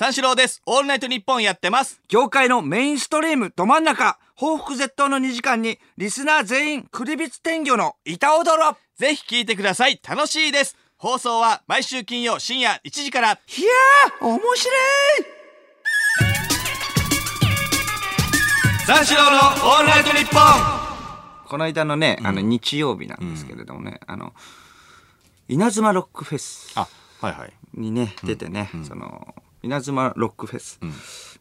[0.00, 0.62] 三四郎です。
[0.64, 2.00] オールナイトニッポンやってます。
[2.08, 10.00] 業界のメインストリームど真ん中報復絶倒の2時間にリスナー全員クリビツ天魚の板踊ろぜひ聞いてください。
[10.08, 10.74] 楽しいです。
[10.96, 13.32] 放送は毎週金曜深夜1時から。
[13.32, 14.56] いやー面白い
[18.86, 24.32] 三四郎のオールナイトニッポンこの間のね、あの日曜日なんですけれどもね、あの
[25.46, 26.88] 稲妻ロックフェスあ、
[27.20, 27.52] はいはい。
[27.74, 30.80] にね出てね、その稲妻ロックフェス、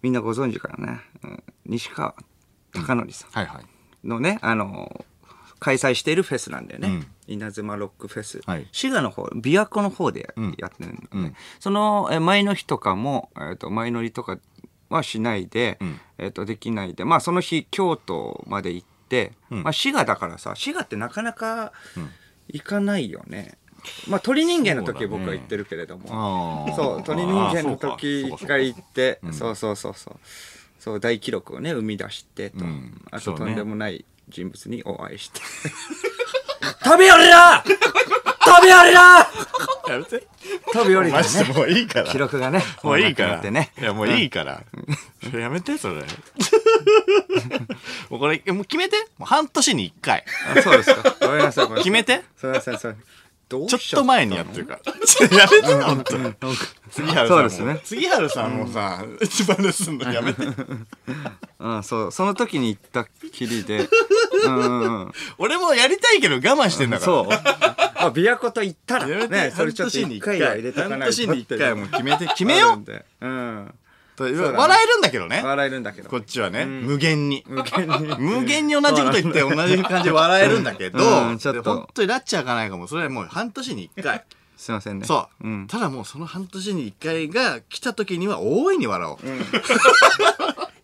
[0.01, 1.43] みんなご存知かなね、うん。
[1.65, 2.15] 西川
[2.73, 3.05] 貴教さん。
[3.31, 4.07] はいはい。
[4.07, 5.05] のね、あの
[5.59, 8.67] 開催しているフェスなんだよね、稲妻ロックフェス、はい。
[8.71, 14.39] 滋賀の方琵琶湖の方でやってるんだよね、そのえ前の日とかも、えー、と前乗りとか
[14.89, 15.77] はしないで、
[16.17, 21.73] えー、とできないでまあその日京都まで行って、まあ、滋賀だからさ滋賀ってなかなか
[22.47, 23.57] 行かないよね、
[24.07, 26.05] まあ鳥人間の時は僕は行ってるけれども、
[26.67, 26.75] あー。
[26.75, 30.19] そう鳥人間の時あーそうかそうか一回行ってそうそうそうそう
[30.79, 30.99] そう。
[30.99, 33.01] 大記録をね生み出してと、ん。
[33.11, 33.39] あそうね。
[33.39, 35.41] ととんでもない人物にお会いして。
[36.83, 37.63] 飛び降りな！
[37.63, 37.69] 飛
[38.65, 39.27] び降りな！
[39.89, 40.27] やめて。
[40.73, 42.07] 飛び降りたマジでねもういいから。
[42.07, 43.37] 記録がねもういいから。
[43.39, 43.71] ってね。
[43.79, 44.61] いや、もういいから。
[45.23, 45.95] それやめて、それ。
[48.09, 48.97] もうこれ、もう決めて？
[49.17, 50.23] もう半年に一回。
[50.55, 51.15] あそうですか。
[51.21, 51.65] ごめんなさい。
[51.65, 51.83] ごめんなさい。
[51.83, 52.23] 決めて？
[52.37, 53.03] すいませんすいません
[53.49, 54.93] どうちょっと前にやってるから。
[55.37, 56.33] やめて、本当に。
[56.91, 57.39] 杉原さんも。
[57.39, 60.43] そうですね杉原さんもさ、一番ですんのやめて。
[61.59, 63.89] うんそうその時に行ったきりで
[64.45, 67.11] うん俺もやりたいけど我慢してんだから。
[67.11, 67.33] そう
[68.01, 72.91] あ琵琶湖と言ったらねそれちょっと一回は入れとかないと半年に一回はもう決めて、決決めよう。
[72.91, 73.73] ううん
[74.23, 75.41] 笑えるんだけどね。
[75.43, 76.09] 笑えるんだけど。
[76.09, 77.43] こっちはね、無限に。
[77.47, 78.15] 無限に。
[78.17, 81.31] 無限に同じこと言って同じ感じで笑えるんだけど、う。
[81.33, 81.61] んちょっと。
[81.63, 82.87] で本当にラッチ開かないかも。
[82.87, 84.23] それはもう半年に一回。
[84.57, 85.05] すいませんね。
[85.05, 85.67] そう、うん。
[85.67, 89.17] ただもうその半年に一回が来た時には大いに笑おう。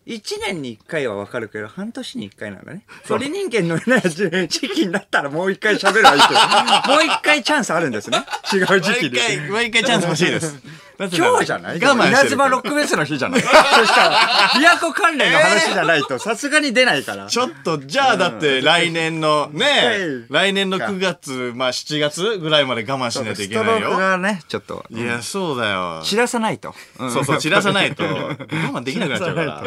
[0.06, 2.86] 1年に1回はわかるけど半年に1回なんだね。
[3.08, 4.00] 鳥人間のね
[4.48, 6.34] 時期になったらもう1回喋る相手
[6.88, 8.24] もう1回チャンスあるんですね。
[8.52, 10.62] 違う時期毎回、で毎回チャンス欲しいです。
[10.98, 11.80] 今日じゃない？
[11.80, 13.40] 我慢稲妻ロックフェスの日じゃない。
[13.44, 14.16] そしたら
[14.54, 16.18] 琵琶湖関連の話じゃないと。
[16.18, 17.26] さすがに出ないから。
[17.26, 23.98] ちょっと、じゃあだって来年のねはい、来年の9月、まあ7月ぐらいまで我慢しないといけないストロークよ。
[23.98, 26.00] がねちょっといや、そうだよ。
[26.02, 27.12] 散らさないと、うん。
[27.12, 29.62] そうそう、散らさないと、我慢できなくなっちゃうから。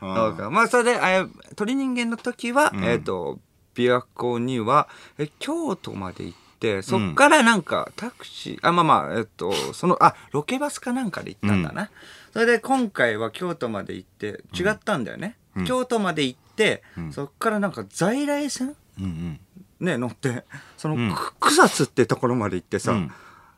[0.00, 0.50] そうか。
[0.50, 3.38] まあそれであ鳥人間の時は、えっ、と
[3.74, 4.86] 琵琶湖には
[5.18, 6.43] え京都まで行って
[6.82, 11.90] そっからなんかタクシー、あまあまあえっ、とそのあロケバスかなんかで行ったんだな、
[12.32, 15.36] それで今回は京都まで行って違ったんだよね、
[15.66, 16.82] 京都まで行って、
[17.12, 18.74] そっからなんか在来線？
[18.98, 19.40] うんうん。
[19.80, 20.44] ね乗って
[20.76, 23.12] その、く草津ってところまで行ってさ、ん。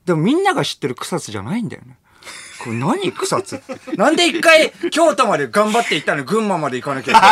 [0.05, 1.99] でもみんなが知ってる草津じゃないんだよね
[2.63, 3.57] これ何草津？
[3.57, 7.29] ってなんで一回京都まで頑張って行ったのに群馬まで行かなきゃいけな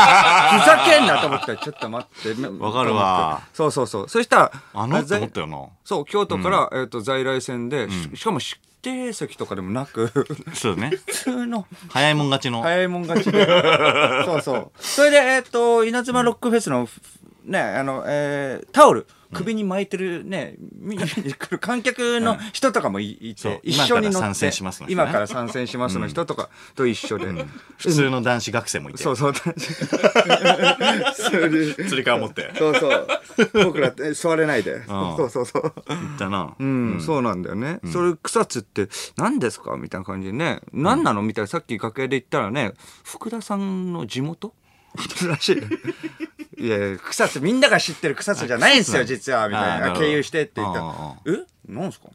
[0.56, 0.60] い？
[0.60, 1.56] ふざけんなと思って。
[1.56, 2.46] ちょっと待って。
[2.58, 3.42] わかるわ。
[3.52, 4.08] そうそうそう。
[4.08, 5.58] そしたらあのって在思ったよな。
[5.84, 10.12] そう京都から、えー、と在来線で、ししかも指定席とかでもなく
[10.54, 10.90] そうね。
[11.06, 11.66] 普通の。
[11.88, 12.62] 早いもん勝ちの。
[12.62, 13.46] 早いもん勝ちで
[14.26, 14.70] そうそう。
[14.78, 16.88] それでえっ、と稲妻ロックフェスの
[17.44, 27.26] ねあの、えータオル首に巻いてるね、見に来る観客の人とかもいいて、一緒に乗って今から参戦しますの今から参戦しますの人とかと一緒で、
[27.76, 29.02] 普通の男子学生もいて。
[29.02, 29.48] そうそうそ
[31.32, 32.52] れで釣り革持って。
[32.56, 33.08] そうそう。
[33.64, 35.62] 僕らえ座れないで、そうそうそう。
[35.88, 36.54] 行ったな。
[36.56, 39.76] うん、そうなんだよね、それ草津って何ですか？
[39.76, 40.60] みたいな感じでね。
[40.72, 41.22] 何なの？
[41.22, 41.48] みたいな。
[41.48, 44.54] さっき楽屋で言ったらね福田さんの地元？
[45.28, 45.52] らし
[46.58, 51.16] いいや草津みんなが知ってる草津じゃないんですよ実はみたいな経由してって言ったらあーあ
[51.68, 51.72] 「え？
[51.72, 52.06] なんすか?」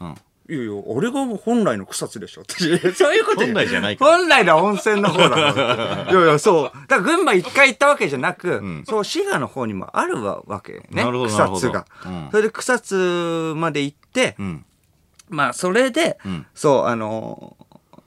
[0.00, 0.14] うん。
[0.50, 2.44] いやいや、俺が本来の草津でしょっ
[2.96, 5.50] そういうこと本来じゃない本来の温泉の方だ。
[6.10, 6.78] いやいや、そう。
[6.88, 11.04] だから群馬一回行ったわけじゃなく、そう、滋賀の方にもあるわけね。
[11.26, 14.64] 草津が、うんそれで草津まで行って、うん。
[15.28, 17.54] まあ、それで、んそう、あの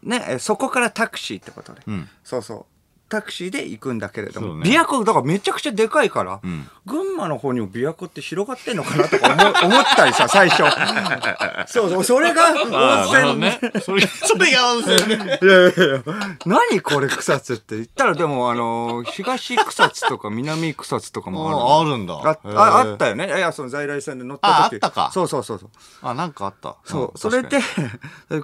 [0.04, 1.82] ーね、えそこからタクシーってことで。
[1.86, 2.10] うん。
[2.24, 2.66] そうそう。
[3.12, 6.70] タクシーで行くんだけれども、琵琶湖、だからめちゃくちゃでかいから、ん。
[6.86, 10.64] 群馬の方にも琵琶湖って広がってんのかなとか思 思ったりさ、最初。
[11.68, 13.36] そうそう、それが温泉。
[13.36, 13.60] ね。
[13.84, 15.40] それ、それが温泉ね。
[15.44, 16.04] いやいやいや、
[16.46, 22.14] 何これ草津って言ったらでもあの東草津とか南草津とかもあるああるんだ。
[22.16, 23.26] あああったよね。
[23.28, 24.54] いやその在来線で乗った時。
[24.54, 25.12] ああったか。
[25.14, 25.70] そうそうそうそう。
[26.02, 26.78] あ、なんかあった。
[26.86, 27.60] そう、んそれで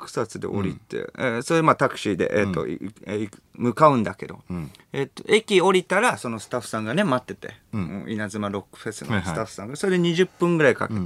[0.05, 4.56] 草津で降りて、えーそれまあタクシーで、えーといえーい向かうんだけど、ん
[4.93, 8.03] えっと、駅降りたらそのスタッフさんがね待ってて、ん。
[8.03, 10.99] うん稲妻ロックフェスのスタッフさんが、それで20分ぐらいかけて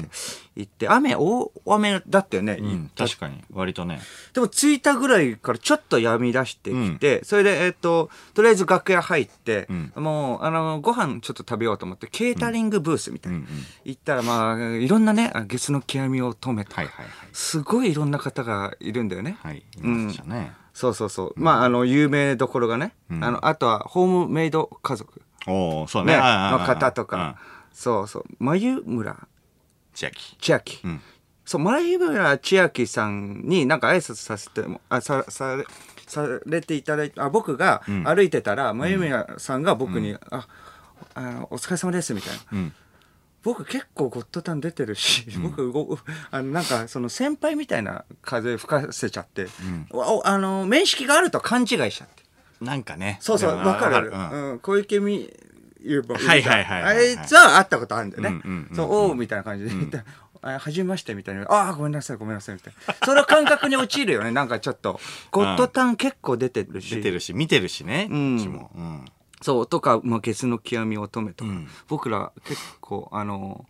[0.55, 3.43] 行って、雨大雨だったよね、うん、確かに。
[3.51, 3.99] 割とね。
[4.33, 9.93] でも着いたぐらいからちょっとやみ出してきて、それで、えっ、と、とりあえず楽屋入って、うん。
[9.95, 13.39] もう、あの、ご飯ちょっと食べようと思って、ケータリングブースみたいな。
[13.39, 13.47] うんうん
[13.83, 17.09] 行ったら、まあ、いろんなね、あゲスの極みを止めとか、はいはいはい。
[17.33, 19.37] すごいいろんな方がいるんだよね。
[19.41, 21.33] はいいましたね、そうそうそう。
[21.35, 23.23] まあ、あの、有名どころがね、うん。
[23.23, 26.13] あの、あとは、ホームメイド家族、おおそうね。
[26.13, 27.07] ね、ああの方とうん。
[27.07, 27.37] か、
[27.71, 29.15] そうそう、眉村。
[29.93, 30.35] 千秋。
[30.41, 30.79] 千秋。
[30.83, 31.01] うん。
[31.45, 35.65] そう、前村千秋さんになんか挨拶させても、あ、さ、され、
[36.07, 38.03] されていただいて、あ、僕がうん。
[38.03, 40.47] 歩いてたら、前村さんが僕に、あ、
[41.13, 42.39] あの、お疲れ様です、みたいな。
[42.53, 42.73] うん
[43.43, 45.97] 僕結構ゴッドタン出てるし、僕ご、
[46.29, 49.47] あの、なんかその先輩みたいな風吹かせちゃって、
[49.91, 52.21] おあの、面識があると勘違いしちゃって。
[52.61, 54.11] なんかねそうそう、わかる。
[54.11, 55.33] うんうん、小池美
[55.81, 56.13] 優子。
[56.13, 58.29] はいはいはいはいはいあいつは会ったことあるんだよね。
[58.29, 60.01] うんうんうんそう、おうみたいな感じで言って、
[60.43, 61.43] あはじめましてみたいな。
[61.43, 62.95] ああ、ごめんなさい、ごめんなさい、みたいな。
[63.05, 64.31] その感覚に陥るよね。
[64.31, 64.99] なんかちょっと、
[65.31, 66.95] ゴッドタン結構出てるし。
[66.95, 69.05] 出てるし見てるしねうんうん
[69.41, 71.67] そう、とか、まあ、ゲスの極み乙女とか、うん。
[71.87, 73.65] 僕ら結構、あの、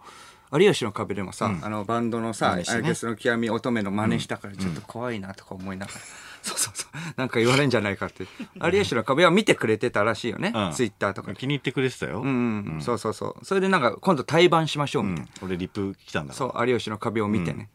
[0.53, 1.65] 有吉の壁でもさ、うん。
[1.65, 2.88] あのバンドのさ、真似してね。
[2.89, 6.00] ゲスの極み乙女の真似したからちょっと怖いなとか思いながら、
[6.41, 6.97] そうそうそう。
[7.15, 8.27] なんか言われんじゃないかって。
[8.56, 10.71] 有吉の壁は見てくれてたらしいよね、うん。
[10.73, 11.39] ツイッターとかで。
[11.39, 12.21] 気に入ってくれてたよ。
[12.21, 13.45] うんうん、そうそうそう。
[13.45, 15.47] それでなんか今度対バンしましょうみたいな、うん。
[15.47, 17.69] 俺リプ来たんだそう有吉の壁を見てね、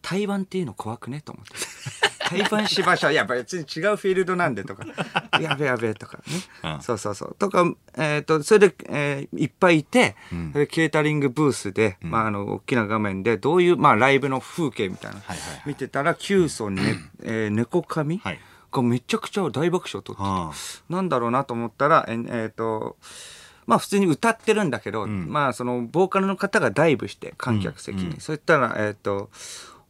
[0.00, 1.52] 対バンっていうの怖くねと思って
[2.24, 3.12] 対バンしましょう。
[3.12, 4.84] いや別に違うフィールドなんでとか。
[5.40, 6.82] やべやべとかね、うん。
[6.82, 7.36] そうそうそう。
[7.38, 7.64] とか
[7.96, 10.52] えっ、とそれで、えーいっぱいいて、うん。
[10.52, 15.62] それでケータリングブースで、まあ、あの大きな画面でどういう、まあ、ライブの風景みたいな、はいはいはい。
[15.66, 18.40] 見てたらキュウソネ、えー猫髪はい。
[18.72, 22.96] がめちゃくちゃ大爆笑を取ってなんだろうなと思ったら、ええーと、
[23.66, 25.28] まあ普通に歌ってるんだけど、ん。
[25.28, 29.30] まあそのボーカルの方がダイブして観客席に、そういったら、えっ、と、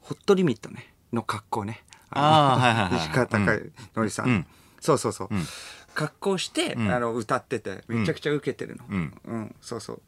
[0.01, 1.83] ホットリミットね、の格好ね。
[2.15, 2.93] あーはいはいはい。
[2.95, 4.47] 西川貴教さん,、うん
[4.81, 5.35] そうそうそう。
[5.35, 5.47] ん。
[5.95, 6.93] 格好して、ん。
[6.93, 9.15] あの歌っててめちゃくちゃウケてるの、うん。
[9.25, 10.01] うん、そうそう。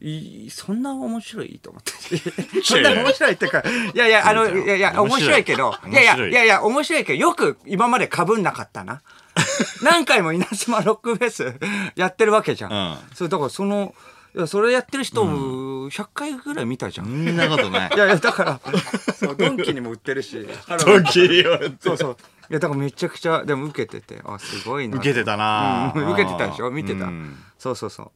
[0.00, 1.92] いそんな面白いと思って。
[2.62, 3.62] そんな面白いっていうか
[3.94, 6.32] いやいやあのいやいや面面白いけどいやいやい。
[6.32, 9.02] やいや面白いけどよく今まで被んなかったな。
[9.82, 11.54] 何回も稲妻ロックフェス
[11.96, 12.98] やってるわけじゃん、うん。
[13.14, 13.94] それだからその
[14.36, 17.90] いやそれやってる人、100回ぐらい見たじゃん、そんなことない。
[17.94, 18.60] いやいやだから
[19.14, 20.46] そうドンキにも売ってるし。
[20.84, 22.16] ドンキーよそうそう。
[22.50, 24.98] いやだからめちゃくちゃでも受けててあすごいな。
[24.98, 25.92] 受けてたな。
[25.94, 26.70] うん受けてたでしょ？
[26.70, 27.36] 見てた、うん。
[27.58, 28.10] そうそうそう。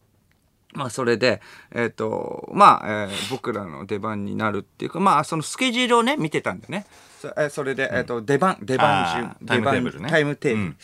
[0.74, 1.40] まあそれで
[1.72, 6.84] えっ、とまあ、えー僕らの出番になるっていうかまあそのスケジュールをね見てたんでね。
[7.22, 10.10] そ,、えーそれで、えっと出番出番順あータイムテーブルね。
[10.10, 10.76] タイムテーブル、うん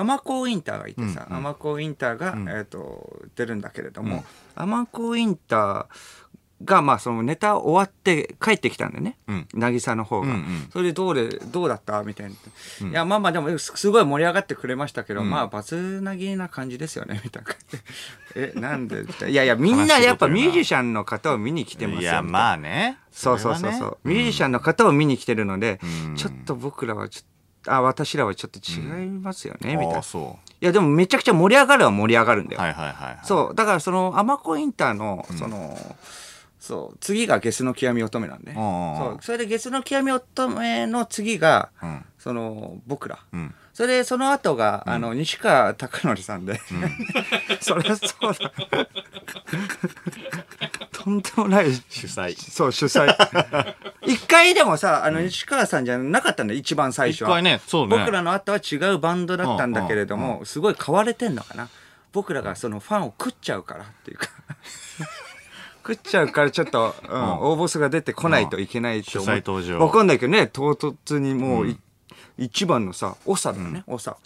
[0.00, 1.38] アマコインターがいてさ、うんうん。
[1.38, 2.48] アマコインターが、ん。
[2.48, 4.24] えっ、と出るんだけれども、
[4.54, 5.86] アマコインター
[6.64, 9.48] がまあそのネタ終わって帰ってきたんだよね、うん。
[9.54, 10.68] 渚の方が、うんうん。
[10.72, 12.02] それでどうでどうだった？
[12.02, 12.30] みたい
[12.80, 15.30] な、いやまあまあでもすすごい盛り上がってくれましたけど、うん。
[15.30, 17.20] まあバツなぎな感じですよね。
[17.24, 17.48] みたいな。
[17.52, 17.76] 感じ
[18.34, 19.04] でえなんで？
[19.30, 22.00] いやいやみんなやっぱミュージシャンの方を見に来てますよ。
[22.02, 22.98] いやまあね。
[23.12, 26.14] そうそうそうそう、ミュージシャンの方を見に来てるので、うん。
[26.16, 27.27] ちょっと僕らはちょっと
[27.66, 30.00] あ私らはちょっと違いますよね、みたいな。
[30.00, 33.18] いやでもめちゃくちゃ盛り上がるは盛り上がるんだよ、うはいはいはいはい。
[33.22, 35.76] そうだからそのアマコインターのその、
[36.58, 38.56] そう次がゲスの極み乙女なんで、うん。
[38.56, 42.04] そうそれでゲスの極み乙女の次が、うん。
[42.18, 46.60] その僕ら、うんそれでその後が、あの西川貴教さんで、
[47.62, 48.52] そりゃそうだ。
[50.90, 52.36] とんでもない主催。
[52.36, 53.06] そう主催。
[54.02, 57.30] 一回でもさあの西川さんじゃなかったんだよ一番最初は。
[57.30, 57.96] 一回ねそうね。
[57.96, 61.68] 僕らの後は違うバンドだったんだけれども、すごい買われてんのかな。
[62.12, 64.28] 僕らがそのファンを食っちゃうからっていうか。
[65.86, 69.36] 食っちゃうからちょっと、うん応募数が出てこないといけないと思う。
[69.36, 69.78] 主催登場。
[69.78, 71.78] わかんないけどね唐突にもうい、
[72.38, 74.16] 一番のさ長だよね長、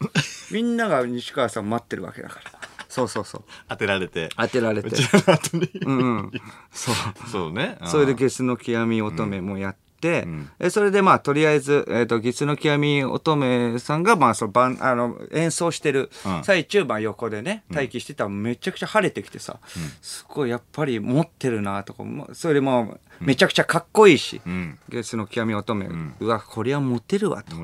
[0.50, 2.50] みんなが西川さん待ってるわけだから。
[2.88, 3.44] そうそうそう。
[3.68, 4.28] 当てられて。
[4.36, 4.88] 当てられて。
[4.88, 5.70] うちらの後に。
[5.86, 6.32] うんうん。
[6.70, 6.94] そう。
[7.30, 7.78] そうね。
[7.86, 10.50] それでゲスの極み乙女もやって、ん。
[10.58, 16.44] えそれでまあとりあえず、えー、とゲスの極み乙女さんがまあそのバンあの演奏してるうん。
[16.44, 19.60] 最中、まあ横でね待機してたらめちゃくちゃ晴れてきてさ、
[20.02, 24.78] すごいやっぱり持ってるなとかもそれでもうめちゃくちゃかっこいいし、うん。
[24.88, 26.28] ゲスの極み乙女、うん。
[26.28, 27.56] わこりゃモテるわと。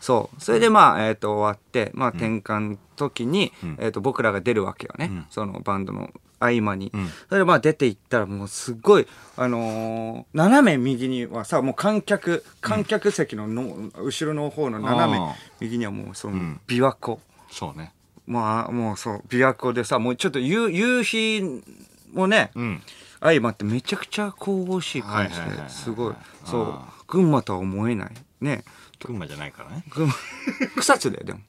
[0.00, 0.40] そう。
[0.40, 7.08] それでまあ、えー、と終わって、まあ、転換の時に、えー、と僕らが出るわけよね、そのバンドの合間に、ん。
[7.28, 15.24] それでまあ出ていったらもうすっごい、あのー斜め右にはさもう観客観客席のの、後ろの方の斜め
[15.60, 16.60] 右にはもうそのん。
[16.66, 17.92] 琵琶湖、そうね。
[18.26, 21.42] まあもうそう琵琶湖でさもうちょっと夕夕日
[22.12, 22.82] もね、うん。
[23.20, 26.14] 相まってめちゃくちゃ神々しい感じですごい。
[26.44, 26.70] そう。
[26.72, 28.10] あ群馬とは思えない。
[28.40, 28.64] ね。
[29.04, 29.84] 群馬じゃないからね。
[29.90, 30.14] 群馬。
[30.76, 31.40] 草津だよでも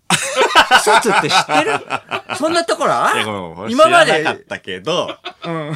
[0.80, 2.36] 草津って知ってる？
[2.38, 3.72] そんなところあいやごめんごめん。
[3.72, 4.12] 今まで。
[4.12, 5.18] 知らなかったけど、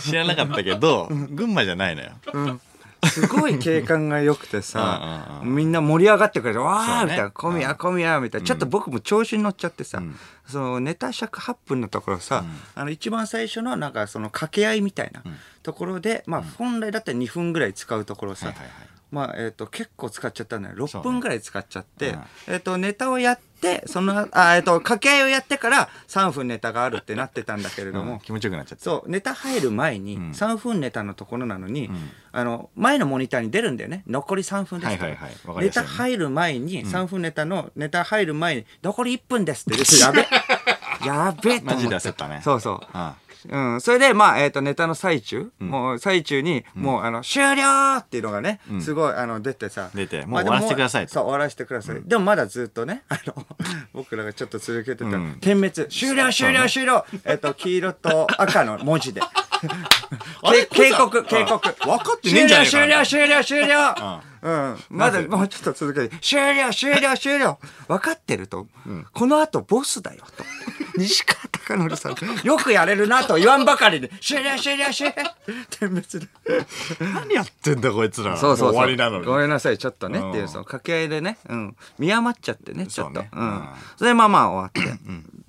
[0.01, 2.11] 知らなかったけど、群馬じゃないのよ。
[2.33, 2.61] うん。
[3.03, 7.05] すごい景観が良くてさうんうんうんみんな盛り上がってくれて「わー」そうね。
[7.05, 8.47] みたいな「小宮小宮」みたいな。
[8.47, 10.15] ちょっと僕も調子に乗っちゃってさ、ん。
[10.47, 12.43] そのネタ尺8分のところさ、
[12.75, 15.23] あの一番最初のなんかその掛け合いみたいな
[15.63, 20.75] ところで、まあ本来だったら2分ぐらい使うところをさ、はいはいはいまあえー、と結構使っちゃったのよ。
[20.75, 21.03] 6そうね。
[21.03, 22.23] 分ぐらい使っちゃって、うん。
[22.47, 28.19] えー、とネタをやってそのあ、えー、と掛け合いをやってから3分ネタがあるってなってたんだけれども、うん。
[28.19, 28.83] 気持ちよくなっちゃった。
[28.83, 30.31] そうネタ入る前にん。
[30.31, 32.11] 3分ネタのところなのに、ん。
[32.31, 34.03] あの前のモニターに出るんだよね。
[34.07, 40.25] 残り3分ですとはいはいネタ入る前に3分ネタのネタ入る前に残り1分ですって出てやべ。
[41.05, 41.61] やべと思って。
[41.61, 42.41] マジで焦ったね。
[42.43, 42.79] そうそう。
[42.93, 43.15] あ
[43.49, 49.89] うん、それで、まあ、えっ、と、ネタの最中、もう最中に、もう、あの、終了っていうのがね、すごい、あの、出てさ。
[49.93, 51.13] 出てもう終わらせてくださいと。
[51.13, 52.01] そう、終わらせてください。
[52.03, 53.45] でもまだずっとね、 あの、
[53.93, 55.37] 僕らがちょっと続けてた、うん。
[55.41, 57.05] 点滅、終了、終了、終了。
[57.25, 59.21] えっ、と、黄色と赤の文字で。
[59.61, 61.69] け警告、警告。
[61.69, 63.77] 分かってねえんじゃねえか終了、終了、終了、終了。
[63.79, 64.77] あうん。
[64.89, 67.59] まだ、もうちょっと続けて、終了、終了、終了。
[67.87, 68.67] 分かってると、
[69.13, 70.43] この後ボスだよ、と。
[70.97, 75.13] 西川貴教さん、よくやれるなと言わんばかりで、終了、終了、終了。
[75.69, 76.27] 点滅で。
[76.99, 78.37] 何やってんだこいつら。
[78.37, 78.71] そうそうそう。
[78.73, 79.25] も終わりなのに。
[79.25, 81.75] ごめんなさい、ちょっとね、うんっていう、その掛け合いでね、うん。
[81.99, 83.19] 見余っちゃってね、ちょっと。
[83.19, 83.69] そうねうんうん。
[83.97, 85.41] それでまあまあ終わって。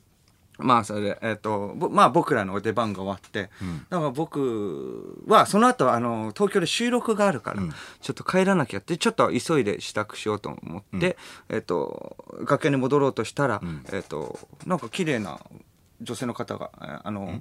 [0.63, 3.51] まあそれで、えっ、と、ぼまあ僕らの出番が終わって、
[3.91, 7.63] だから僕はその後、あの、東京で収録があるから、
[8.01, 11.17] ちょっと帰らなきゃって、ちょっと急いで支度しようと思って、
[11.49, 12.17] えっ、と、
[12.49, 13.61] 楽屋に戻ろうとしたら、
[13.93, 15.41] えっ、と、なんか綺麗な
[16.03, 17.41] 女性の方が、えあの、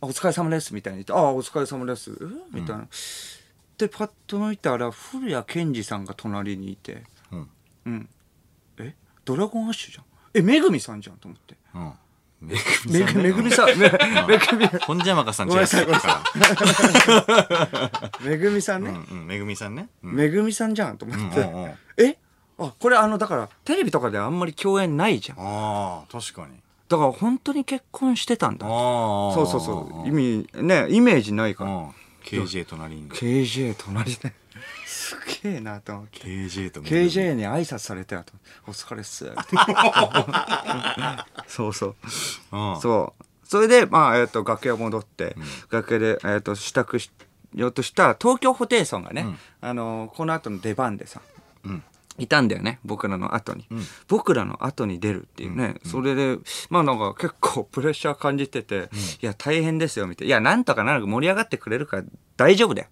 [0.00, 2.14] あお疲れ様ですみたいに言って、ああ、お疲れ様です、え？
[2.52, 2.88] みたいな。
[3.78, 7.48] で、パッと見たら、古谷健二さんが隣にいて、うん。
[7.86, 8.08] うん。
[8.78, 8.94] え？
[9.24, 10.04] ドラゴンアッシュじゃん。
[10.34, 11.56] え、めぐみさんじゃんと思って。
[11.74, 11.92] うん。
[12.40, 12.56] め
[12.88, 15.56] めぐめぐみさん、めめぐみ、本邪魔かさん違ご
[18.24, 18.90] めぐみさんね。
[18.90, 19.26] うんうん。
[19.28, 19.88] めぐみさんね。
[20.02, 21.40] うんめぐみさんじゃんと思って。
[21.40, 22.18] うんうんうんえ？
[22.58, 25.38] あ、これあの、だから、テレビとかであんまり共演ないじゃん。
[25.38, 26.60] だああ、確かに。
[26.96, 28.66] から本当に結婚してたんだ。
[28.66, 30.08] そうそうそう。
[30.08, 31.70] 意味、ね、イメージないから。
[31.70, 31.88] うん。
[32.24, 33.10] KJ 隣に。
[33.10, 34.32] KJ 隣で。
[34.86, 36.20] すげえなと思って。
[36.20, 36.80] KJ と。
[36.80, 38.32] KJ に挨拶されてなと
[38.66, 39.30] お疲れっす。
[41.48, 41.96] そうそう。
[42.52, 42.80] うん。
[42.80, 43.24] そう。
[43.44, 45.36] それで、まあ、えっ、と、楽屋戻って、
[45.70, 47.10] 楽屋で、えっ、と、支度し
[47.54, 49.26] ようとした東京ホテイソンがね、
[49.60, 51.20] あのこの後の出番でさ、
[51.64, 51.82] うん
[52.18, 53.66] いたんだよね僕らの後に、
[54.06, 56.38] 僕らの後に出るっていうね、それで
[56.68, 58.90] まあなんか結構プレッシャー感じてて、
[59.22, 60.28] いや大変ですよみたいな。
[60.28, 62.04] いやなんとかなる盛り上がってくれるから
[62.36, 62.88] 大丈夫だよ、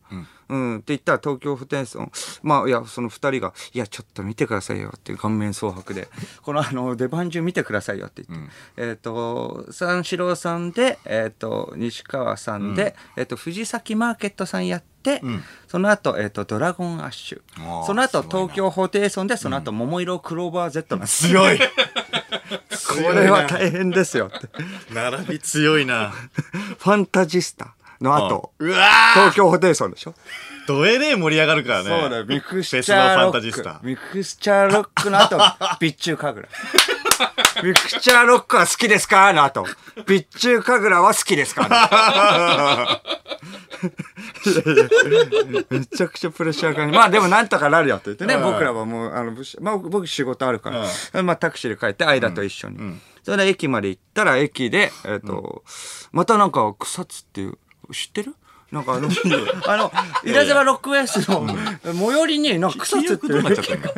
[0.51, 0.77] うん。
[0.77, 6.09] って言ったら東京ホテイソンまあいやその2人が「いやちょっと見てくださいよ」っていう顔面蒼白で
[6.43, 15.43] 「このあの出番中見てくださいよ」って言って、えっ、と三四郎さんで、えっと西川さんで、えっと藤崎マーケットさんやって、ん。
[15.67, 17.85] その後、えっとドラゴンアッシュ。
[17.87, 21.59] その後東京ホテイソンでその後桃色クローバー Z なんです、強い。
[22.91, 24.49] これは大変ですよって。
[24.93, 26.11] 並び強いな。
[26.11, 29.13] ファンタジスタの後、うわー。
[29.15, 30.15] 東京ホテイソンでしょ？
[30.67, 31.89] どえねえ盛り上がるからね。
[32.01, 33.33] そうだよ、ミクスチフェスのファンャーロック。
[33.33, 33.81] タジスタ。。
[33.83, 35.39] ミクスチャーロックの後、
[35.81, 36.49] 備中神楽。
[37.65, 39.33] ミクスチャーロックは好きですか？
[39.33, 39.67] の後、
[40.07, 41.69] 備中神楽は好きですか？
[45.71, 48.43] めちゃくちゃプレッシャー感じまあでもなんとかなるよって言ってね、うん。
[48.43, 53.01] 僕らはもう、あの、まあ僕仕事あるから、まあタクシーで帰って、間と一緒に。
[53.25, 55.63] それで駅まで行ったら、駅で、えっ、と、
[56.13, 57.59] またなんか草津っていう、
[57.93, 58.35] 知ってる？
[58.73, 59.09] なんかあの、
[59.67, 59.93] あの、
[60.25, 61.45] いたずらロックウェイスの
[61.83, 63.91] 最寄りに、なんか草津って記憶どうなっちゃったんだ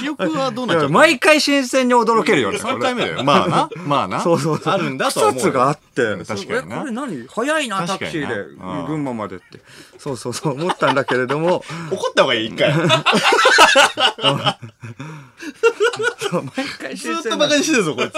[0.00, 2.56] 記憶はどうなっちゃった 毎回新鮮に驚けるよね。
[2.56, 3.24] 3回目だよ。
[3.24, 3.68] まあな。
[3.76, 4.20] まあな。
[4.22, 4.72] そうそうそう。
[4.72, 5.20] あるんだと。
[5.20, 7.26] 草津があって、うん確かにこれ何？
[7.28, 9.60] 早いな、タクシーで、うん群馬までって。
[9.98, 12.72] そうそうそう、思ったんだけれども、怒った方がいい、一回。
[16.32, 18.14] 毎回ずーっとバカにしてるぞ、こいつ。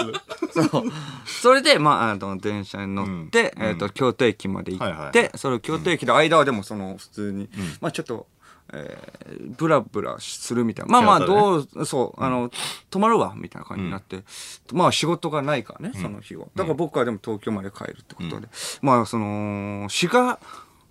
[0.69, 0.83] そう。
[1.25, 7.49] それで、まあ、あの、電車に乗って、うんえっ、と、京都駅まで行って、はいはいそれ京都駅の間はでも、その、普通に、
[7.81, 8.27] まあ、ちょっと、
[8.73, 10.91] えーブラブラするみたいな。
[10.91, 12.51] まあまあ、どう、そう、あの、
[12.89, 14.23] 泊まるわ、みたいな感じになって、
[14.73, 16.47] まあ、仕事がないからね、その日は。
[16.55, 18.47] だから僕はでも東京まで帰るってことで。
[18.81, 20.39] まあ、その、滋賀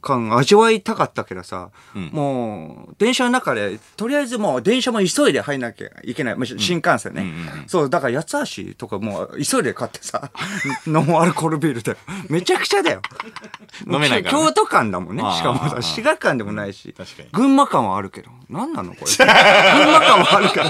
[0.00, 6.36] 感味わいたかったけどさ、うんもう、電車の中で、とりあえずもう電車も急いで入んなきゃいけない。
[6.36, 7.22] まあ新幹線ね。
[7.22, 10.30] うんうんうんそう、だから八つ橋とかもう急いで買ってさ、
[10.86, 11.96] ノンアルコールビールで。
[12.28, 13.02] めちゃくちゃだよ。
[13.86, 15.22] 飲めないからね京都間だもんね。
[15.36, 16.94] しかもさ、滋賀間でもないし。
[16.96, 18.30] 確かに群馬間はあるけど。
[18.48, 19.06] 何なのこれ？
[19.18, 20.62] 群馬間はあるか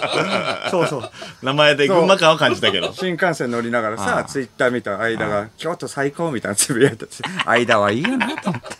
[0.65, 0.71] ら。
[0.71, 1.11] そうそう。
[1.43, 2.93] 名前で群馬感を感じたけど。
[2.93, 7.13] 新幹線乗りながらあさ、あツイッター見た間が、京都最高みたいなつぶやいてて、
[7.47, 8.77] 間はいいよなと思って。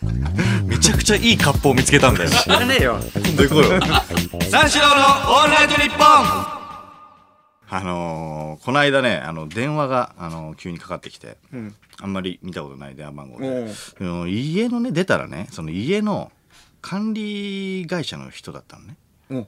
[0.65, 2.29] めちゃくちゃいいカップを見つけたんだよ。
[2.29, 2.99] 知らねえよ。
[3.35, 3.61] どういうこと？
[3.63, 3.81] よ。
[4.49, 6.59] 三四郎のオールナイトニッポン
[7.71, 16.31] あのーこの間ね、あの、電話が、あのー急にかかってきて、んあんまり見たことない電話番号おでう、あの家のね、出たらね、その家の
[16.81, 18.95] 管理会社の人だったのね。
[19.31, 19.47] お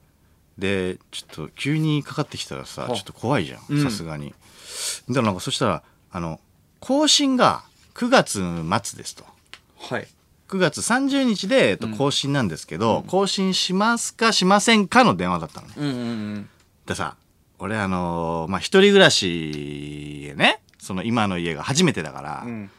[0.60, 4.36] で、ちょっと急にかかってきたらさ、ちょはっと怖いじゃうんん、さすがに。
[5.10, 6.40] だからなんかそしたら、あの、
[6.80, 7.64] 更新が
[7.96, 8.34] 9月
[8.88, 9.24] 末ですと。
[9.80, 10.08] はい。
[10.52, 15.74] 9月30日で、えっと、更新なんですけど、更新しますかしませんかの電話だったのね。
[15.78, 15.94] うんうんう
[16.40, 16.50] ん。
[16.86, 17.16] でさ、
[17.58, 22.70] 俺あのーまあ、一人暮らしへね、その今の家が初めてだから、うん。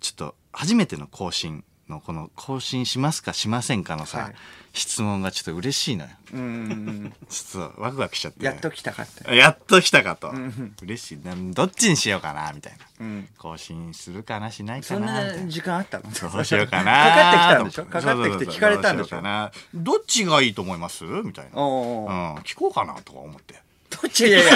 [0.00, 1.62] ちょっと初めての更新
[1.94, 4.34] のこの更新しますかしませんかのさ、はい
[4.76, 6.10] 質問がちょっと嬉しいのよ。
[6.32, 7.12] うん。
[7.30, 8.44] ちょっとワクワクしちゃって。
[8.44, 9.36] やっと来たかって。
[9.36, 10.32] やっと来たかと。
[10.32, 11.36] ん嬉しいな。
[11.36, 12.78] どっちにしようかな、みたいな。
[13.00, 13.28] うん。
[13.38, 16.10] 更新するかな、しないかそんな、時間あったの？
[16.10, 16.92] どうしようかな。
[16.92, 17.84] かかってきたんでしょ？
[17.84, 19.22] かかってきて聞かれたんでしょ？
[19.22, 21.04] どうどっちがいいと思います？
[21.04, 21.50] みたいな。
[21.54, 23.54] おうおううん、聞こうかなとか思って。
[23.90, 24.26] どっち？
[24.26, 24.54] いやいや。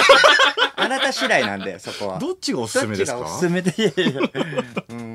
[0.75, 2.19] あなた次第なんで、そこは。
[2.19, 3.19] どっちがおすすめですか？
[3.19, 4.21] どっちがおすすめで、いやいや。
[4.89, 5.08] うん。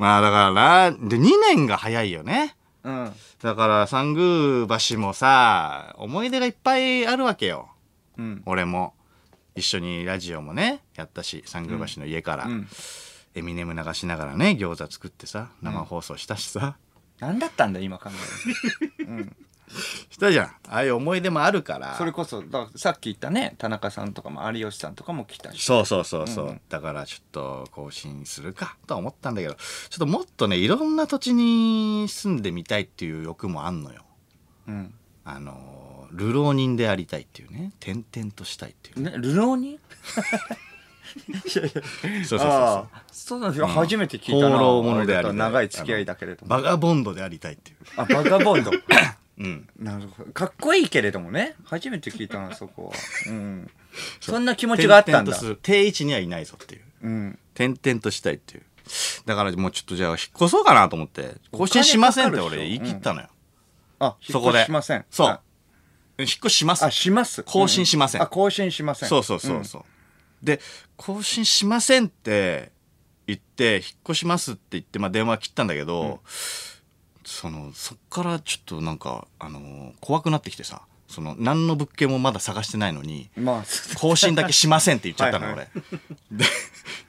[0.00, 2.56] まあだからな、で、2年が早いよね。
[2.84, 3.12] うん。
[3.42, 7.68] だから、三宮橋もさ、思い出がいっぱいあるわけよ。
[8.16, 8.42] うん。
[8.46, 8.94] 俺も。
[9.56, 12.68] 一緒にラジオもね、やったし、三宮橋の家から、うん。
[13.34, 16.78] エミネム流しながらね、餃子作ってさ、生放送したしさ。
[17.18, 18.08] 何だったんだ、今考
[18.98, 19.06] える。
[19.06, 19.36] うん。
[20.10, 20.46] したじゃん。
[20.46, 21.96] ああいう思い出もあるから。
[21.96, 25.62] それこそ、ださっき言ったね、田中さんとかも有吉さんとかも来たし。
[25.62, 29.60] そうそうそうそう、うんだからちょっと更新するかとは思ったんだけどちょ
[29.96, 34.04] っともっとねいろんな土地に住んでみたいっていう欲もあんのよ
[34.68, 34.94] うん。
[35.24, 39.78] あの流浪人でありたいっていうね転々としたいっていうね、流浪人？
[41.48, 41.84] そうそう
[42.24, 42.46] そうあそ
[42.92, 44.58] あそうなんですよ、初めて聞いたな。
[44.58, 46.46] 放浪者でありたい長い付き合いだけれども。
[46.46, 48.70] うバガボンドでありたいっていうあ、バガボンド。
[49.40, 50.32] うんなるほど。
[50.32, 51.56] かっこいいけれどもね。
[51.64, 52.92] 初めて聞いたな、そこは。
[53.26, 53.70] うん。
[54.20, 55.46] そんな気持ちがあったんだ転々とす。
[55.46, 57.38] る定位置にはいないぞっていううん。
[57.54, 58.62] 転々としたいっていう
[59.24, 63.28] だからもうちょっとじゃあ引っ越そうかなと思って更新しませんって俺言い切ったのよ、
[63.98, 65.04] あ、そこでししません。
[65.10, 65.40] そうあ
[66.18, 67.42] 引っ越ししますあ、します。
[67.44, 69.08] 更新しませんうあ、更新しません。
[69.08, 69.84] そうそうそうそう、
[70.44, 70.60] で
[70.96, 72.72] 更新しませんって
[73.26, 76.20] 言って引っ越しますって言って、まあ、電話切ったんだけど、
[77.30, 80.82] そのそっからちょっとなんか、あのー怖くなってきてさ。
[81.06, 83.44] その何の物件もまだ探してないのにうん。
[83.44, 83.64] まあ、
[83.98, 85.66] 更新だけしませんって言っちゃったのはいは
[86.30, 86.38] 俺。
[86.38, 86.44] で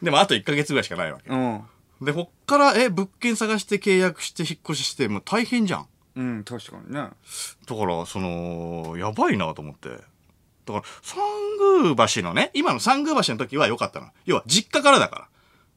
[0.02, 1.30] でもあと1ヶ月ぐらいしかないわけ。
[1.30, 1.62] うん。
[2.02, 5.88] でこっからえ物件探して契約して引っ越ししてもう大変じゃん。
[6.16, 7.00] うん、確かにね。
[7.00, 9.90] だからそのやばいなと思って。
[9.90, 10.02] だか
[10.74, 11.20] ら三
[11.84, 14.08] 宮橋のね今の三宮橋の時は良かったの。
[14.26, 15.28] 要は実家からだから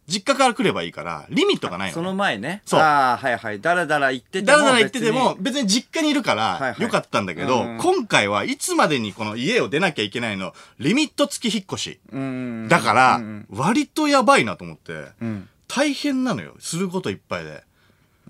[0.06, 2.62] 実家から来ればいいからリミットがないの、そね、の前ね。
[2.66, 3.60] そうああ、はいはい。
[3.60, 4.46] だらだら言ってても。
[4.46, 12.68] だらだら言ってても別に、実家にいるかはいらはい良かったんだけど、うん今回はいつまでにこの家を出なきゃいけないのリミット付き引っ越しうん。
[12.68, 15.48] だからうん割とやばいなと思ってうん。
[15.68, 17.64] 大変なのよすることいっぱいで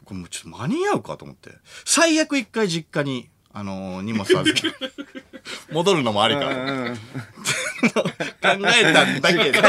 [0.05, 1.51] これもうちょっと間に合うかと思って
[1.85, 4.69] 最悪一回実家にあのー荷物預け
[5.73, 6.47] 戻るのもありか。
[6.49, 6.99] うんうん
[7.85, 8.01] 考
[8.43, 9.63] えたんだけど、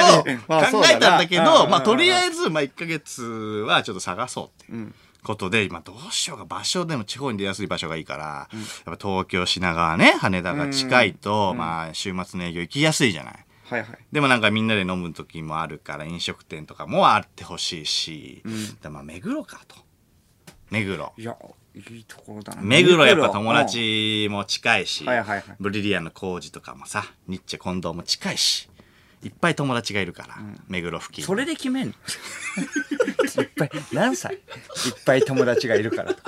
[0.47, 1.69] まあ考えたんだけうんうんど、うん。
[1.69, 4.95] まあとりあえず、まあ1ヶ月はちょっと探そうっていううん。
[5.23, 13.45] ことで、今どうしようか、場所でも地方に出やすい場所がいいから、やっぱ東京、品川ね、羽田が近いと、まあ週末の営業行きやすいじゃない。
[13.69, 13.89] はいはい。
[14.11, 18.51] でもなんかみんなで飲む時もあるから飲食店とかもあってほしいし、ん。
[18.51, 19.75] だからまあ目黒かと。
[20.69, 21.11] 目黒。
[21.17, 21.35] いや、
[21.75, 22.61] いいところだな。
[22.61, 28.69] 目黒やっぱ友達も近いし、うんはいはいはいブリリアンの工事とかもさニッチェ近藤も近いし
[29.23, 31.93] いっぱい友達がいるから、目黒付近それで決めんの？
[31.93, 34.35] いっぱい、何歳？
[34.35, 34.41] いっ
[35.03, 36.21] ぱい友達がいるからと。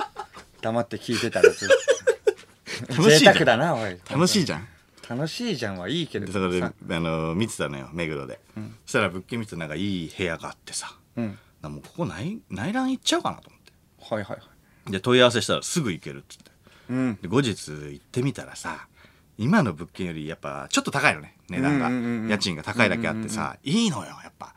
[0.60, 2.94] 黙って聞いてたらずっと。
[2.94, 3.96] 贅楽しいじゃん沢だな、おい。
[4.10, 4.66] 楽しいじゃん
[5.08, 8.40] 楽しいじゃんはいいけれでそこであの見てたのよ目黒で、
[8.84, 11.38] そしたら物件見てなんかいい部屋があってさうん。
[11.62, 14.46] なもうここ内内覧行っちゃおうかなと思ってはいはいはい。
[14.90, 16.50] で問い合わせしたらすぐ行けるっつって。
[16.90, 17.18] うん。
[17.20, 18.86] で後日行ってみたらさ
[19.36, 24.54] 今の物件よりやっぱちょっと高いのね値段が、うんうんうんうん家賃が高いだけあってさ、いいのよやっぱ。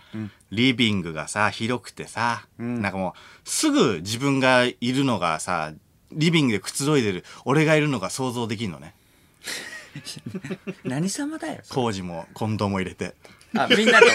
[0.51, 3.13] リビングがさ広くてさ、なんかも
[3.45, 5.71] うすぐ自分がいるのがさ
[6.11, 8.93] リビングでくつろいでる俺がいるのが想像できるのね。
[10.83, 13.15] 何様だよ工事も近藤も入れて。
[13.55, 14.05] あみんなと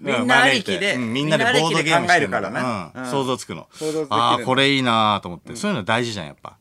[0.00, 3.68] みんなありきで、うんみんなでボードゲームしてるからな、うん想像つくの。
[4.08, 6.56] ああこれいいなと思って、そういうの大事じゃんやっぱ。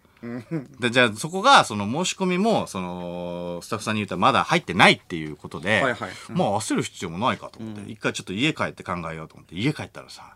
[0.80, 10.36] でじゃあそこがその申し込みもそのスタッフさんに言ったらまだ入ってないっていうことで、はいはいうんまあ焦る必要もないかと思って、一回ちょっと家帰って考えようと思って家帰ったらさ、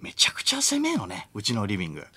[0.00, 2.06] めちゃくちゃ狭えのねうちのリビング。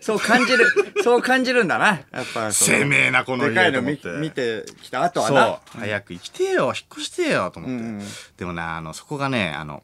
[0.00, 0.66] そう感じる
[1.04, 1.86] そう感じるんだな。
[2.10, 8.08] やっぱ狭えなこのでかいの見見てきた後はそなう早く行きてえよ引っ越してえよと思って、うんうん。
[8.36, 9.82] でもなあのそこがねあの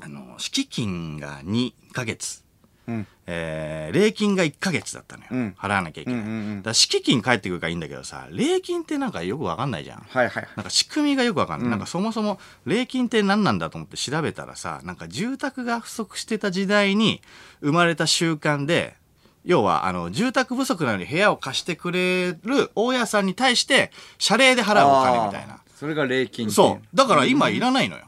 [0.00, 2.44] あの敷金が2ヶ月、
[2.88, 3.06] うん。
[3.26, 5.54] えー礼金が1ヶ月だったのよ、うん。
[5.58, 6.56] 払わなきゃいけない、うんうんうん。
[6.58, 10.06] だから敷金返ってくるからいいんだけどさ礼金ってなんかよくわかんないじゃん。
[10.08, 11.70] はいはいなんか仕組みがよくわかんない、うん。
[11.70, 17.22] なんかそもそも礼金って何なんだと思って調べたらさなんか住宅が不足してた時代に
[17.60, 18.96] 生まれた習慣で
[19.44, 25.60] 要はあの住宅不足なのに部屋を貸してくれる大家さんに対して謝礼で払うお金みたいな。
[25.74, 26.96] それが礼金そう。
[26.96, 28.07] だから今いらないのよ、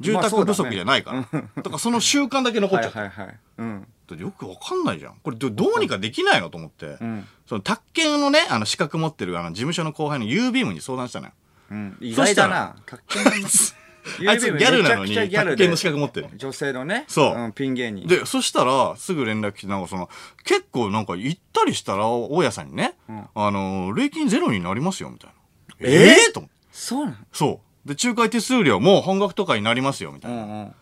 [0.00, 3.38] 住宅不足じゃないから、だからその習慣だけ残っちゃった、はいはいはい。
[3.58, 3.86] うん。
[4.18, 5.14] よくわかんないじゃん。
[5.22, 7.26] これどどうにかできないのと思って、うん。
[7.46, 11.32] その宅建のねあの資格持ってるあの事務所の後輩の U ビームに相談したのよ。
[11.70, 11.96] うん。
[12.00, 12.76] 意外だな。
[12.86, 13.30] 宅建の
[14.28, 16.28] あいつギャルなのに宅建の資格持ってる。
[16.34, 17.48] 女性のねそう。
[17.48, 18.08] んピン芸人。
[18.08, 20.08] でそしたらすぐ連絡来てなんかその
[20.44, 23.28] 結構なんか行ったりしたら大家さんにね、ん。
[23.34, 25.36] あの礼金ゼロになりますよみたいな。
[25.80, 26.56] えええと思って。
[26.72, 27.16] そうなの？
[27.32, 30.72] そうで仲介手数料も半額とかになりますよみたいな、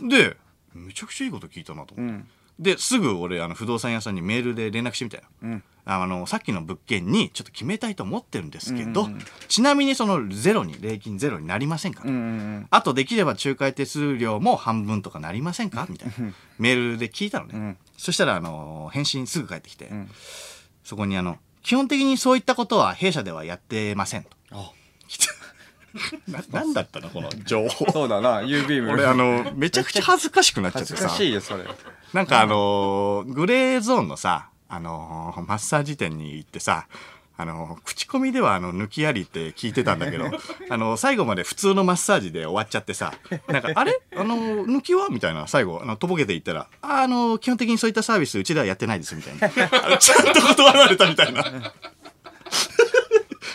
[0.00, 0.36] で
[0.74, 2.28] めちゃくちゃいいこと聞いたなと思って、うん。
[2.58, 5.62] ですぐ俺あの不動産屋さんにメールで連絡してみたよ、うん。
[5.84, 9.14] あのさっきの物件にちょっと決めたいと思ってるんですけど、うんうん。
[9.14, 15.86] うんちなみにそのゼロに礼金ゼロになりませんか、うんうんあとできれば仲介手数料も半分とかなりませんか？
[15.90, 16.32] みたいな。
[16.58, 17.76] メールで聞いたのね、うん。
[17.96, 20.08] そしたらあの返信すぐ返ってきて、ん。
[20.84, 24.30] そこにあの基本的にそういったことは弊社ではやってませんと。
[24.52, 24.56] あ。
[24.56, 24.83] 来て
[26.28, 27.90] ななんだったのこの情報。
[27.92, 31.64] そうだな U ビーム俺あのめちゃくちゃ恥ずかしくなっちゃっ恥ずかてさしいよそれ。
[32.12, 36.86] なんかあのーグレーゾーンのさ、あのーマッサージ店に行ってさ、
[37.36, 40.26] あのー口コミではあの抜きありって聞いてたんだけど、
[40.70, 43.12] あのー最後まで普通のマッサージで終わっちゃってさ、
[43.48, 44.00] なんか、あれ？
[44.16, 45.08] あのー抜きは？
[45.10, 49.48] みたいな、最後、あの、とぼけて言ったら、あ、あのー基本的にそういったサービスうちではやってないですみたいな。
[49.98, 51.44] ちゃんと断られたみたいな。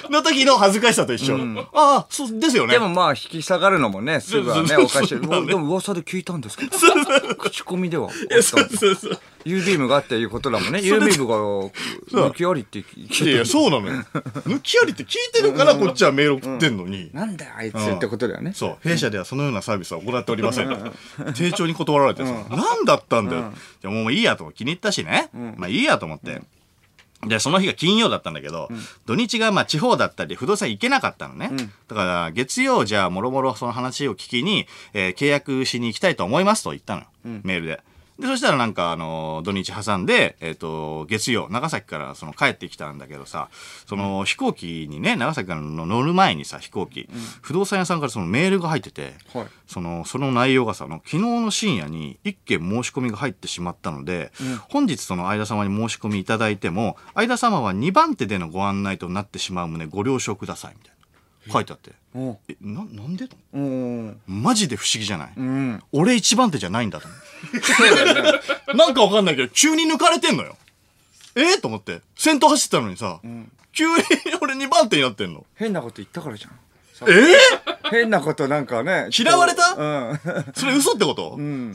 [0.10, 1.38] の時の恥ずかしさと一緒。
[1.74, 2.74] ああ、そうですよね。
[2.74, 5.20] でもまあ引き下がるのもねすぐはねおかしい。
[5.20, 6.72] でも噂で聞いたんですけど。
[7.38, 8.10] 口コミでは。
[8.42, 9.20] そうそうそう。
[9.46, 10.82] U ビームがっていうことだもんね。
[10.82, 13.94] U ビームが抜きありって聞いていやいや、そうなのよ。
[14.46, 17.10] 抜きありって聞いてるからこっちはメール送ってんのに。
[17.14, 18.52] なんだよあいつってことだよね。
[18.54, 18.78] そう。
[18.82, 20.76] 弊社ではそのようなサービスは行っておりませんと。
[21.34, 26.42] 丁重に断られてさ、何だったんだよ、じゃあもういいやと気に入ったしね、まあいいやと思って、
[27.28, 28.70] でその日が金曜だったんだけど、
[29.06, 31.52] 土日がまあ地方だったり不動産行けなかったのね、
[31.88, 37.08] だから月曜じゃあもろもろその話を聞きに、えー契約しに行きたいと思いますと言ったのよ、
[37.44, 37.82] メールで。
[38.20, 43.50] でそしたらなんかあの土日挟んで、えっと月曜長崎からその帰ってきたんだけどさ
[43.88, 47.08] その飛行機にね長崎からの乗る前にさ飛行機、
[47.42, 49.48] 不動産屋さんからそのメールが入ってて、はい。
[49.68, 54.32] そのその内容がさあの昨日の深夜に1件申し込みが入ってしまったので、
[54.70, 60.99] 本日その相田様に申し込みいただいても相田様は2番手でのご案内となってしまう旨ご了承くださいみたいな
[61.52, 61.92] 書いてあって。
[62.16, 63.36] えななんでと。
[64.28, 65.84] マジで不思議じゃない、うん。
[65.92, 67.08] 俺1番手じゃないんだと。
[67.08, 67.16] 思
[68.74, 70.58] うなんかわかんないけど急に抜かれてんのよ。
[71.36, 71.56] え？
[71.58, 72.02] ー、と思って。
[72.16, 73.20] 先頭走ってたのにさ、
[73.72, 73.94] 急に
[74.42, 75.46] 俺2番手になってんの。
[75.56, 76.52] 変なこと言ったからじゃん。
[77.10, 77.14] え？
[77.92, 79.08] 変なことなんかね。
[79.18, 79.74] 嫌われた？
[79.76, 80.12] うん。
[80.14, 81.74] ー、それ嘘ってこと、うん。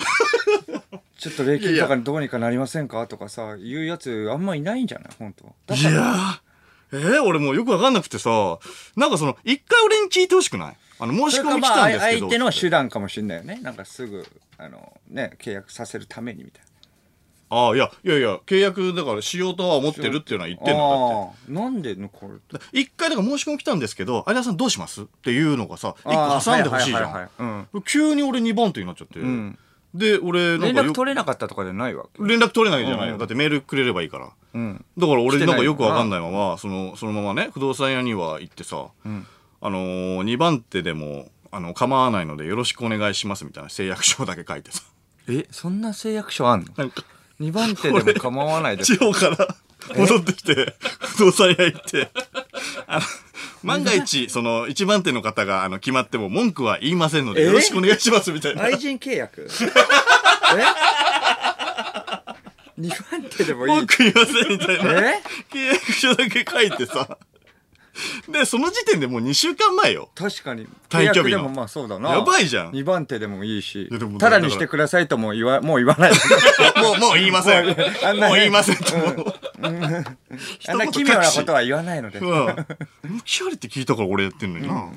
[1.18, 3.06] ちょっと礼金とかにどうにかなりませんか？
[3.06, 5.08] とかさ言うやつあんまいないんじゃない？
[5.18, 6.40] 本当だいからやー、
[6.94, 8.58] えー、俺もうよくわかんなくてさ、
[8.96, 10.76] なんかその、一回俺に聞いてほしくない？
[11.00, 12.18] あの、申し込み来たんですけど。
[12.20, 14.24] 相手の手段かもしれないよねなんかすぐ
[14.58, 16.62] あのね契約させるためにみたい
[17.50, 22.78] ああ、いや、いやいや、契約だからしようとは思ってるっていうのは言ってんのああなんでのこれだって？
[22.80, 25.02] 一回だから申し込み来たんですけど、相田さんどうします？
[25.02, 27.82] っていうのがさ、一個挟んでほしいじはいはいはいゃはいん。
[27.82, 29.20] 急に俺2番手になっちゃって。
[29.20, 29.58] ん
[29.94, 32.22] で、俺、なん連かよ絡取れなかったとかじゃないわけ？
[32.24, 33.14] 連絡取れないじゃないよ。
[33.14, 33.18] うん。
[33.20, 34.30] だってメールくれればいいから。
[34.54, 34.84] うん。
[34.98, 38.76] だから俺なんかよくわかんないまま、その、そのままね、不動産屋には行ってさ、
[39.08, 39.26] ん。
[39.60, 44.82] あのー、2番手でも、あの、構わないのでよろしくお願いしますみたいな誓約書だけ書いてさ。
[45.28, 46.66] えそんな誓約書あんの？
[46.76, 47.04] なんか、
[47.40, 49.56] 2番手でも構わないです地方から
[49.96, 52.10] 戻ってきて、不動産屋行って、
[52.88, 53.02] あの、
[53.64, 58.62] 万が一、その、一番手の方が、あの、決まっても文句は言いませんので、よろしくお願いします、みたいな。
[58.62, 59.48] 愛人契約？
[59.48, 60.64] え？
[62.76, 64.92] 二番手でもいい文句言いません、みたいな。
[65.10, 65.22] え？
[65.50, 67.18] 契約書だけ書いてさ。
[68.28, 70.10] で、その時点でもう2週間前よ。
[70.14, 72.72] 確かに退去日でもまあそうだなやばいじゃん。
[72.72, 76.12] 二番手でもいいしただにしてくださいとも言わもう言わない
[76.82, 77.66] もう、もう言いません。
[77.66, 77.76] もう
[78.34, 79.34] 言いませんと。
[79.62, 82.46] あんな奇妙なことは言わないので うん。
[82.46, 84.88] 向きありって聞いたから俺やってんのにな。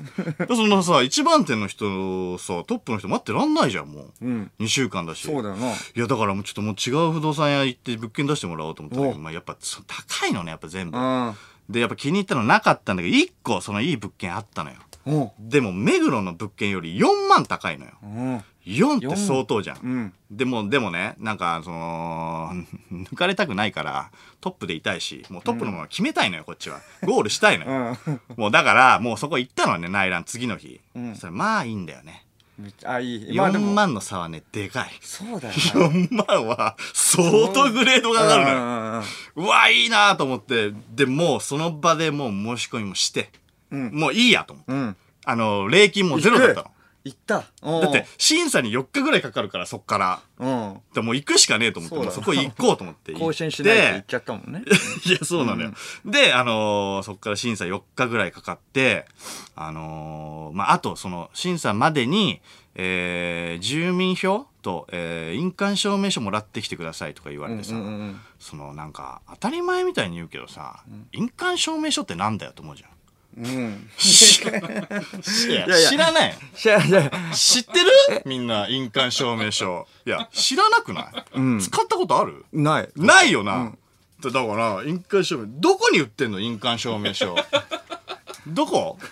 [0.46, 4.26] でそんなさ、一番手の人さ、トップの人待ってらんないじゃん、もう。
[4.26, 5.26] うん2週間だし。
[5.26, 9.56] そうだよないや、だからもうちょっともう違う不動産屋行って物件出してもらおうと思ったんだけど、おまあやっぱ
[9.86, 10.98] 高いのね、やっぱ全部。
[11.68, 14.76] うんで、やっぱ気に入ったのなかったんだけど、1個そのいい物件あったのよ。
[15.38, 17.92] でも、目黒の物件より4万高いのよ。
[18.02, 19.78] うん4って相当じゃん。
[19.82, 22.50] うんでも、でもね、なんか、その、
[22.92, 24.10] 抜かれたくないから、
[24.42, 26.80] トップでいたいし、もうトップのまま決めたいのよ、こっちは。
[27.02, 28.14] ゴールしたいのうよ。
[28.14, 30.80] んもうだから、もうそこ行ったのね、内覧、次の日。
[30.94, 32.26] うんそしたら、まあいいんだよね。
[32.84, 34.90] あいいまあで4も万の差はね、でかい。
[35.00, 38.50] そうだよな4万は、相当グレードが上がるの
[38.96, 39.02] よ。
[39.36, 43.30] うわ、いいなと思って、で、もうその場でもう申し込みもして、
[43.70, 44.72] うんもういいやと思って。
[44.72, 46.70] うんあの、礼金もゼロだったの。
[47.08, 50.20] 行っただだって、審査に4日ぐらいかかるから、そっから。
[50.38, 53.24] うんでもう行くしかねえと思って、そうだもうそこ行こうと思って 行って。
[53.24, 54.62] 更新しないと言っちゃったもんね
[55.06, 55.72] いや、そうなのよ。
[56.04, 59.06] で、あのーそっから審査4日ぐらいかかって、
[59.56, 62.40] あのーまあ、あと、その、審査までに、
[62.74, 72.90] えー住民票と、えー印鑑証明書もらってきてくださいとか言われてさ、うんうんうんその、なんか、当たり前みたいに言うけどさ、印鑑証明書ってなんだよと思うじゃん。
[73.38, 73.90] うん。
[73.96, 76.34] 知らない。
[77.34, 77.90] 知ってる？
[78.24, 79.86] みんな、印鑑証明書。
[80.06, 81.60] いや、知らなくない、ん。
[81.60, 82.44] 使ったことある？
[82.52, 82.88] ない。
[82.96, 83.72] ないよな。
[84.20, 87.36] だから、印鑑証明、どこに売ってんの印鑑証明書？
[88.46, 88.98] どこ？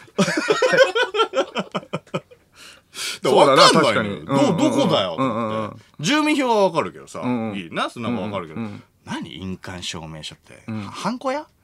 [3.22, 3.94] そうだなわかんないのよ。
[3.94, 6.04] 確かにど、うんどこだよって。
[6.04, 7.56] 住民票はわかるけどさ、んうん。
[7.56, 8.60] いいな、そんなもんわかるけど。
[8.60, 8.82] うんうん。
[9.04, 9.36] 何？
[9.40, 10.64] 印鑑証明書って。
[10.90, 11.55] ハンコ屋ハンコ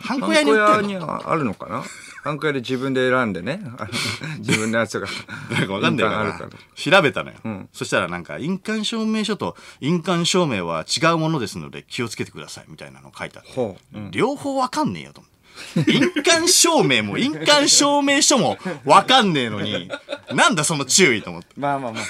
[0.00, 1.06] ハンコ屋に売ってんの？
[1.06, 1.82] はあるのかな？
[2.22, 3.60] ハンコ屋で自分で選んでね。
[3.78, 5.08] あ の自分のやつが。
[5.50, 6.48] なんかわかんないか印鑑あるら。
[6.50, 7.68] か調べたのよ、ん。
[7.72, 13.98] そしたらなんか印鑑証明書と印鑑証明は違うものですので気をつけてくださいみたいなの書いてあって、ほう。
[14.10, 15.92] 両方わかんねえよと思って。
[15.92, 19.90] 印鑑証明も印鑑証明書もわかんねえのに
[20.32, 21.48] なんだその注意と思って。
[21.56, 22.04] まあまあまあ。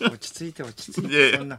[0.00, 1.30] 落ち着いて落ち着いいやいや。
[1.32, 1.58] てそんな。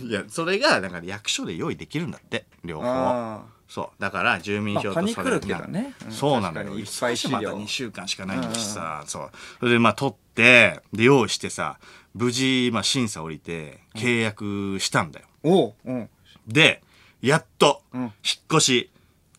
[0.00, 2.86] いやそれがだから役所で用意できるんだって両方。
[2.86, 3.42] あ
[3.74, 4.00] そう。
[4.00, 5.94] だから住民票とそれクるけどね。
[6.06, 6.12] うん。
[6.12, 6.78] そうなのよ。
[6.78, 7.34] いっぱい資料。
[7.34, 9.30] また2週間しかないんだしさ、そう。
[9.58, 11.80] それでまあ取ってで用意してさ
[12.14, 15.74] 無事、まあ、審査降りて契約したんだよ、おう。
[15.86, 16.10] うん。
[16.46, 16.84] で
[17.20, 18.02] やっとうん。
[18.02, 18.12] 引っ
[18.52, 18.90] 越し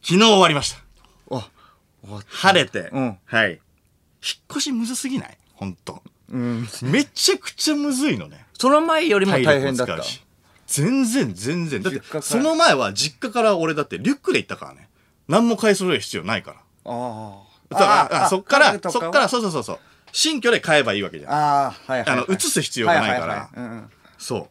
[0.01, 0.81] 昨日終わりました。
[1.37, 1.49] あ
[2.27, 3.17] 晴れて、うん。
[3.23, 3.51] はい。
[3.51, 3.61] 引っ
[4.51, 5.37] 越しむずすぎない？
[5.53, 6.03] 本当。
[6.29, 6.67] うん。
[6.81, 8.45] めちゃくちゃむずいのね。
[8.59, 10.03] その前よりも大体変だった
[10.75, 11.81] 全然全然。
[11.81, 14.89] だってその前は実家から俺だってリュックで行ったからね。
[15.27, 16.57] 何も買い揃える必要ないから。
[16.85, 19.79] あああそっからそっからそうそうそうそう。
[20.11, 21.31] 新居で買えばいいわけじゃん。
[21.31, 23.49] ああはいはいの移す必要がないから。
[24.17, 24.49] そう。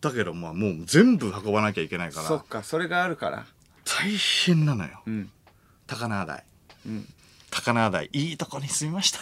[0.00, 2.28] だけどまあもう全部運ばなきゃいけないから。
[2.28, 3.44] そっかそれがあるから。
[3.84, 5.02] 大変なのよ。
[5.06, 5.30] うん。
[5.86, 6.44] 高輪台。
[6.86, 7.06] うん。
[7.50, 9.18] 高輪台いいとこに住みました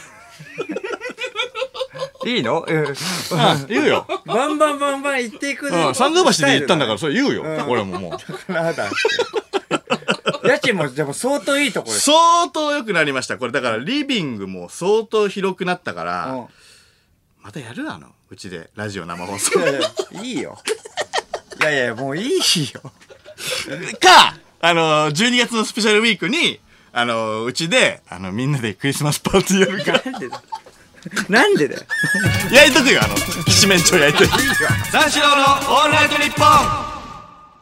[2.26, 2.64] いいの？
[2.66, 4.06] う ん言うよ。
[4.26, 7.42] バンバンバンバン行っていくうん三宮橋で行ったんだからそれ言うよ。
[7.68, 8.52] 俺ももう。
[8.52, 8.76] らなん。
[8.76, 8.90] だ
[10.44, 13.38] 家賃もでも相当いいとこです相当良くなりました。
[13.38, 16.46] これだからリビングも相当広くなったからうん。
[17.42, 17.90] またやる？
[17.90, 19.58] あのうちでラジオ生放送。
[19.60, 19.80] いやいや
[20.22, 20.58] いいよ。
[21.60, 22.40] いやいやもういいよ。
[24.00, 26.60] かあの12月のスペシャルウィークに
[26.92, 30.12] あのうちであのみんなでクリスマスパーティーやるから。
[30.12, 30.42] なんでだ
[31.28, 31.82] なんでだよ。
[32.52, 33.14] 焼いとくよあの
[33.48, 34.40] 七面鳥焼いとく。
[34.90, 36.94] 三四郎のオールナイトニッポン。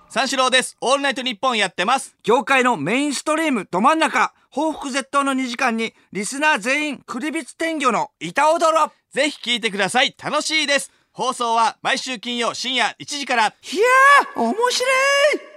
[0.08, 0.76] 三四郎です。
[0.80, 2.16] オールナイトニッポンやってます。
[2.22, 4.32] 業界のメインストリームど真ん中。
[4.50, 10.14] 報復絶倒の2時間にリスナー全員クリビツ天魚の板踊ろぜひ聞いてください。
[10.22, 10.92] 楽しいです。
[11.12, 13.46] 放送は毎週金曜深夜1時から。
[13.46, 14.86] いやー面白
[15.48, 15.51] い